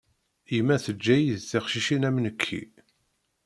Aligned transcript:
Yemma 0.55 0.75
teǧǧa-iyi 0.85 1.35
d 1.41 1.43
teqcicin 1.49 2.07
am 2.07 2.17
nekki. 2.25 2.61